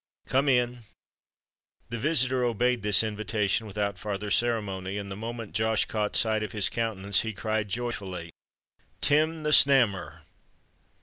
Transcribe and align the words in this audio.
"Come 0.25 0.49
in!" 0.49 0.79
The 1.89 1.99
visitor 1.99 2.43
obeyed 2.43 2.81
this 2.81 3.03
invitation 3.03 3.67
without 3.67 3.99
farther 3.99 4.31
ceremony; 4.31 4.97
and 4.97 5.11
the 5.11 5.15
moment 5.15 5.53
Josh 5.53 5.85
caught 5.85 6.15
sight 6.15 6.41
of 6.41 6.53
his 6.53 6.69
countenance, 6.69 7.19
he 7.21 7.33
cried 7.33 7.69
joyfully, 7.69 8.31
"Tim 8.99 9.43
the 9.43 9.51
Snammer!" 9.53 10.21